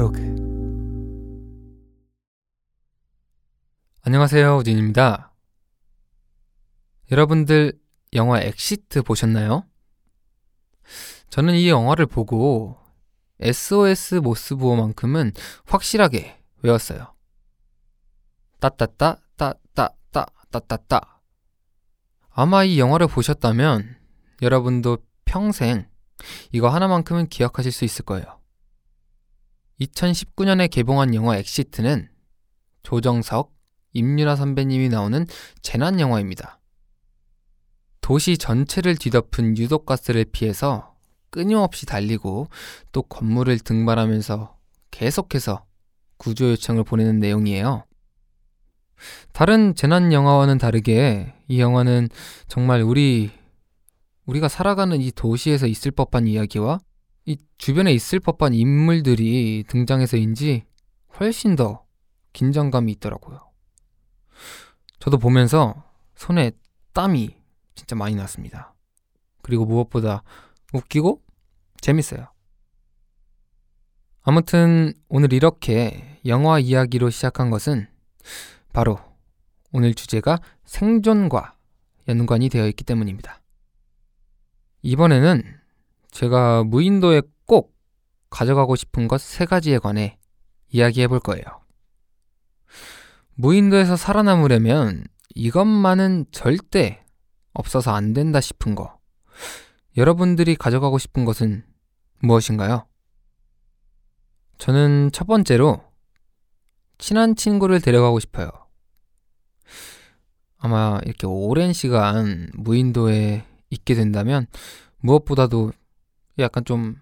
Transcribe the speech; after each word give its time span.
카로그. 0.00 0.18
안녕하세요 4.02 4.56
우진입니다. 4.56 5.34
여러분들 7.10 7.78
영화 8.14 8.40
엑시트 8.40 9.02
보셨나요? 9.02 9.66
저는 11.28 11.54
이 11.54 11.68
영화를 11.68 12.06
보고 12.06 12.78
SOS 13.40 14.16
모스부호만큼은 14.16 15.32
확실하게 15.66 16.40
외웠어요. 16.62 17.14
따따따 18.58 19.18
따따따 19.36 20.26
따따따. 20.50 21.20
아마 22.30 22.64
이 22.64 22.78
영화를 22.78 23.06
보셨다면 23.06 23.96
여러분도 24.40 24.98
평생 25.26 25.86
이거 26.52 26.70
하나만큼은 26.70 27.26
기억하실 27.26 27.70
수 27.70 27.84
있을 27.84 28.06
거예요. 28.06 28.39
2019년에 29.80 30.70
개봉한 30.70 31.14
영화 31.14 31.36
엑시트는 31.36 32.08
조정석, 32.82 33.52
임윤아 33.92 34.36
선배님이 34.36 34.88
나오는 34.88 35.26
재난 35.62 36.00
영화입니다. 36.00 36.60
도시 38.00 38.38
전체를 38.38 38.96
뒤덮은 38.96 39.56
유독가스를 39.56 40.26
피해서 40.26 40.94
끊임없이 41.30 41.86
달리고 41.86 42.48
또 42.92 43.02
건물을 43.02 43.58
등반하면서 43.60 44.56
계속해서 44.90 45.64
구조 46.16 46.50
요청을 46.50 46.84
보내는 46.84 47.18
내용이에요. 47.20 47.84
다른 49.32 49.74
재난 49.74 50.12
영화와는 50.12 50.58
다르게 50.58 51.32
이 51.48 51.60
영화는 51.60 52.08
정말 52.48 52.82
우리 52.82 53.30
우리가 54.26 54.48
살아가는 54.48 55.00
이 55.00 55.10
도시에서 55.10 55.66
있을 55.66 55.90
법한 55.90 56.26
이야기와 56.26 56.80
이 57.30 57.36
주변에 57.58 57.92
있을 57.92 58.18
법한 58.18 58.54
인물들이 58.54 59.64
등장해서인지 59.68 60.64
훨씬 61.20 61.54
더 61.54 61.86
긴장감이 62.32 62.90
있더라고요. 62.92 63.48
저도 64.98 65.16
보면서 65.18 65.84
손에 66.16 66.50
땀이 66.92 67.36
진짜 67.76 67.94
많이 67.94 68.16
났습니다. 68.16 68.74
그리고 69.42 69.64
무엇보다 69.64 70.24
웃기고 70.72 71.22
재밌어요. 71.80 72.32
아무튼 74.22 74.92
오늘 75.08 75.32
이렇게 75.32 76.20
영화 76.26 76.58
이야기로 76.58 77.10
시작한 77.10 77.50
것은 77.50 77.86
바로 78.72 78.98
오늘 79.72 79.94
주제가 79.94 80.40
생존과 80.64 81.56
연관이 82.08 82.48
되어 82.48 82.66
있기 82.66 82.82
때문입니다. 82.82 83.40
이번에는 84.82 85.59
제가 86.10 86.64
무인도에 86.64 87.22
꼭 87.46 87.74
가져가고 88.30 88.76
싶은 88.76 89.08
것 89.08 89.20
세 89.20 89.44
가지에 89.44 89.78
관해 89.78 90.18
이야기해 90.68 91.08
볼 91.08 91.20
거예요. 91.20 91.44
무인도에서 93.34 93.96
살아남으려면 93.96 95.04
이것만은 95.34 96.26
절대 96.30 97.04
없어서 97.52 97.92
안 97.92 98.12
된다 98.12 98.40
싶은 98.40 98.74
거. 98.74 98.98
여러분들이 99.96 100.54
가져가고 100.56 100.98
싶은 100.98 101.24
것은 101.24 101.64
무엇인가요? 102.20 102.86
저는 104.58 105.10
첫 105.12 105.26
번째로 105.26 105.82
친한 106.98 107.34
친구를 107.34 107.80
데려가고 107.80 108.20
싶어요. 108.20 108.50
아마 110.58 111.00
이렇게 111.04 111.26
오랜 111.26 111.72
시간 111.72 112.50
무인도에 112.54 113.44
있게 113.70 113.94
된다면 113.94 114.46
무엇보다도 114.98 115.72
약간 116.42 116.64
좀 116.64 117.00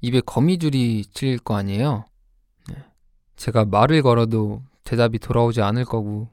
입에 0.00 0.20
거미줄이 0.20 1.04
칠거 1.06 1.54
아니에요? 1.56 2.04
네. 2.68 2.84
제가 3.36 3.64
말을 3.66 4.02
걸어도 4.02 4.62
대답이 4.84 5.18
돌아오지 5.18 5.62
않을 5.62 5.84
거고 5.84 6.28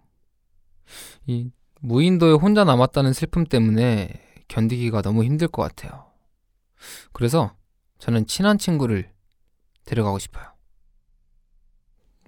이 1.25 1.51
무인도에 1.81 2.33
혼자 2.33 2.63
남았다는 2.63 3.13
슬픔 3.13 3.45
때문에 3.45 4.09
견디기가 4.47 5.01
너무 5.01 5.23
힘들 5.23 5.47
것 5.47 5.61
같아요. 5.61 6.05
그래서 7.11 7.53
저는 7.99 8.25
친한 8.27 8.57
친구를 8.57 9.11
데려가고 9.85 10.19
싶어요. 10.19 10.45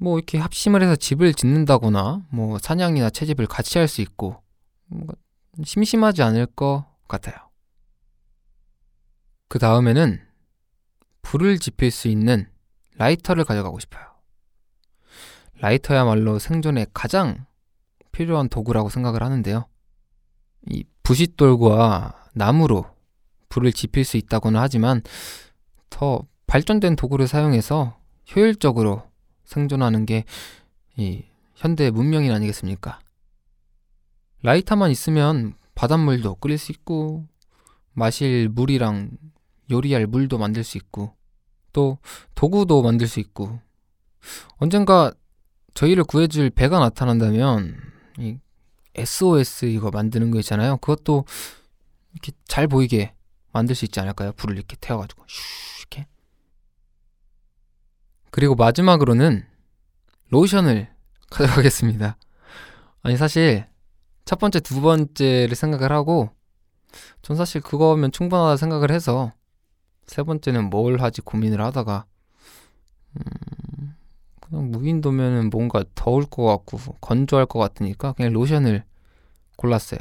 뭐 0.01 0.17
이렇게 0.17 0.37
합심을 0.37 0.81
해서 0.81 0.95
집을 0.95 1.33
짓는다거나 1.33 2.25
뭐 2.31 2.57
사냥이나 2.57 3.09
채집을 3.09 3.47
같이 3.47 3.77
할 3.77 3.87
수 3.87 4.01
있고 4.01 4.41
심심하지 5.63 6.21
않을 6.23 6.45
것 6.47 6.85
같아요. 7.07 7.48
그 9.49 9.59
다음에는 9.59 10.21
불을 11.21 11.59
지필 11.59 11.91
수 11.91 12.07
있는 12.07 12.49
라이터를 12.95 13.43
가져가고 13.43 13.79
싶어요. 13.79 14.05
라이터야말로 15.59 16.39
생존에 16.39 16.85
가장 16.93 17.45
필요한 18.13 18.47
도구라고 18.47 18.89
생각을 18.89 19.21
하는데요. 19.21 19.67
이 20.69 20.85
부싯돌과 21.03 22.29
나무로 22.33 22.85
불을 23.49 23.73
지필 23.73 24.05
수 24.05 24.15
있다고는 24.15 24.59
하지만 24.59 25.01
더 25.89 26.25
발전된 26.47 26.95
도구를 26.95 27.27
사용해서 27.27 27.99
효율적으로 28.33 29.03
생존하는 29.43 30.05
게 30.05 30.23
이 30.99 31.23
현대 31.55 31.91
문명이 31.91 32.29
아니겠습니까? 32.29 32.99
라이터만 34.43 34.91
있으면 34.91 35.53
바닷물도 35.73 36.35
끓일 36.35 36.57
수 36.57 36.73
있고 36.73 37.25
마실 37.93 38.49
물이랑 38.49 39.11
요리할 39.69 40.07
물도 40.07 40.37
만들 40.37 40.63
수 40.63 40.77
있고 40.77 41.13
또 41.73 41.97
도구도 42.35 42.81
만들 42.81 43.07
수 43.07 43.19
있고 43.19 43.59
언젠가 44.57 45.11
저희를 45.73 46.03
구해줄 46.03 46.49
배가 46.49 46.79
나타난다면 46.79 47.77
이 48.17 48.37
SOS 48.95 49.65
이거 49.65 49.91
만드는 49.91 50.31
거 50.31 50.39
있잖아요. 50.39 50.77
그것도 50.77 51.25
이렇게 52.13 52.31
잘 52.45 52.67
보이게 52.67 53.13
만들 53.51 53.75
수 53.75 53.85
있지 53.85 53.99
않을까요? 53.99 54.33
불을 54.33 54.57
이렇게 54.57 54.75
태워가지고 54.81 55.23
슈 55.27 55.79
이렇게. 55.79 56.07
그리고 58.31 58.55
마지막으로는 58.55 59.45
로션을 60.29 60.89
가져가겠습니다. 61.29 62.17
아니 63.01 63.17
사실 63.17 63.65
첫 64.25 64.37
번째, 64.37 64.59
두 64.59 64.81
번째를 64.81 65.55
생각을 65.55 65.91
하고 65.91 66.29
전 67.21 67.37
사실 67.37 67.61
그거면 67.61 68.11
충분하다 68.11 68.57
생각을 68.57 68.91
해서 68.91 69.31
세 70.09 70.23
번째는 70.23 70.71
뭘 70.71 71.01
하지 71.01 71.21
고민을 71.21 71.61
하다가 71.61 72.05
음, 73.15 73.95
그냥 74.41 74.71
무인도면은 74.71 75.51
뭔가 75.51 75.83
더울 75.93 76.25
것 76.25 76.43
같고 76.43 76.79
건조할 76.99 77.45
것 77.45 77.59
같으니까 77.59 78.13
그냥 78.13 78.33
로션을 78.33 78.83
골랐어요. 79.55 79.99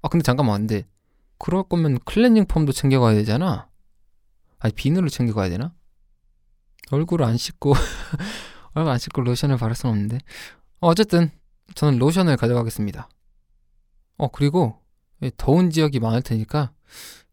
아 0.00 0.08
근데 0.08 0.22
잠깐만 0.22 0.62
근데 0.62 0.86
그럴 1.36 1.64
거면 1.64 1.98
클렌징 2.06 2.46
폼도 2.46 2.72
챙겨가야 2.72 3.14
되잖아. 3.14 3.68
아니 4.58 4.72
비누를 4.72 5.10
챙겨가야 5.10 5.50
되나? 5.50 5.74
얼굴을 6.90 7.26
안 7.26 7.36
씻고 7.36 7.74
얼굴 8.72 8.90
안 8.90 8.98
씻고 8.98 9.20
로션을 9.20 9.58
바를 9.58 9.74
수는 9.74 9.92
없는데 9.92 10.18
어, 10.80 10.88
어쨌든 10.88 11.30
저는 11.74 11.98
로션을 11.98 12.38
가져가겠습니다. 12.38 13.06
어 14.16 14.28
그리고 14.28 14.78
더운 15.36 15.68
지역이 15.68 16.00
많을 16.00 16.22
테니까 16.22 16.72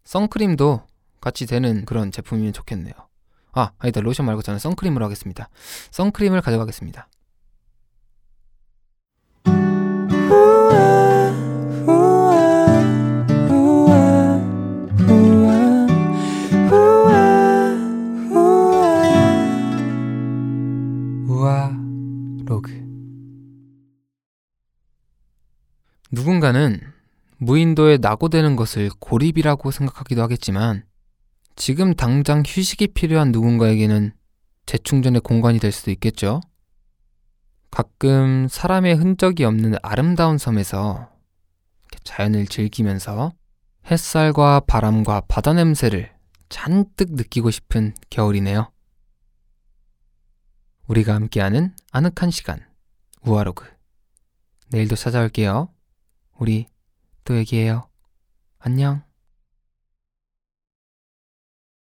선크림도 0.04 0.89
같이 1.22 1.46
되는 1.46 1.86
그런 1.86 2.12
제품이면 2.12 2.54
좋겠네요. 2.54 2.94
아, 3.54 3.72
아니다. 3.78 4.02
로션 4.02 4.26
말고 4.26 4.42
저는 4.42 4.60
선크림으로 4.60 5.04
하겠습니다. 5.06 5.50
선크림을 5.92 6.42
가져가겠습니다. 6.42 7.10
누군가는 26.12 26.82
무인도에 27.38 27.98
낙오되는 27.98 28.56
것을 28.56 28.90
고립이라고 29.00 29.72
생각하기도 29.72 30.22
하겠지만 30.22 30.84
지금 31.60 31.94
당장 31.94 32.42
휴식이 32.48 32.88
필요한 32.94 33.34
누군가에게는 33.34 34.14
재충전의 34.66 35.20
공간이 35.20 35.60
될 35.60 35.74
수도 35.74 35.92
있겠죠. 35.92 36.40
가끔 37.70 38.48
사람의 38.48 38.96
흔적이 38.96 39.44
없는 39.44 39.76
아름다운 39.84 40.38
섬에서 40.38 41.12
자연을 42.06 42.48
즐기면서 42.48 43.34
햇살과 43.92 44.62
바람과 44.68 45.24
바다 45.28 45.52
냄새를 45.52 46.14
잔뜩 46.48 47.16
느끼고 47.16 47.52
싶은 47.52 47.94
겨울이네요. 48.10 48.72
우리가 50.88 51.14
함께하는 51.14 51.76
아늑한 51.92 52.32
시간, 52.32 52.66
우아로그. 53.22 53.66
내일도 54.70 54.96
찾아올게요. 54.96 55.68
우리 56.38 56.68
또 57.26 57.36
얘기해요. 57.36 57.90
안녕. 58.60 59.09